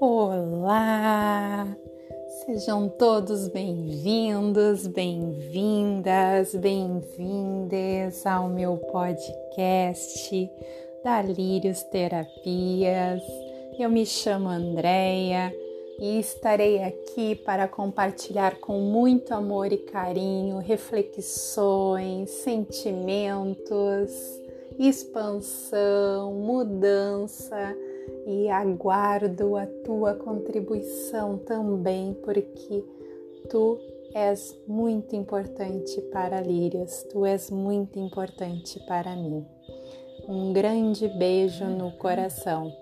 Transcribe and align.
Olá! 0.00 1.66
Sejam 2.44 2.88
todos 2.88 3.48
bem-vindos, 3.48 4.86
bem-vindas, 4.86 6.54
bem-vindes 6.54 8.24
ao 8.24 8.48
meu 8.48 8.76
podcast 8.76 10.48
da 11.02 11.20
Lírios 11.20 11.82
Terapias. 11.82 13.22
Eu 13.76 13.90
me 13.90 14.06
chamo 14.06 14.48
Andreia 14.48 15.52
e 15.98 16.20
estarei 16.20 16.80
aqui 16.80 17.34
para 17.34 17.66
compartilhar 17.66 18.60
com 18.60 18.78
muito 18.78 19.34
amor 19.34 19.72
e 19.72 19.78
carinho 19.78 20.58
reflexões, 20.58 22.30
sentimentos, 22.30 24.12
expansão, 24.78 26.32
mudança 26.34 27.76
e 28.26 28.48
aguardo 28.48 29.56
a 29.56 29.66
tua 29.66 30.14
contribuição 30.14 31.38
também, 31.38 32.14
porque 32.22 32.84
tu 33.48 33.78
és 34.14 34.56
muito 34.66 35.14
importante 35.16 36.00
para 36.12 36.40
Lírias, 36.40 37.06
tu 37.10 37.24
és 37.24 37.50
muito 37.50 37.98
importante 37.98 38.78
para 38.86 39.14
mim. 39.16 39.44
Um 40.28 40.52
grande 40.52 41.08
beijo 41.08 41.64
no 41.64 41.92
coração. 41.92 42.72